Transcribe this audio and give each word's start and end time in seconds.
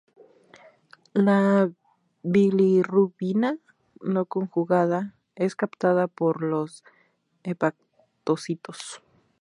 La 1.13 1.69
bilirrubina 2.23 3.59
no 4.01 4.25
conjugada 4.25 5.13
es 5.35 5.55
captada 5.55 6.07
por 6.07 6.41
los 6.41 6.83
hepatocitos. 7.43 9.03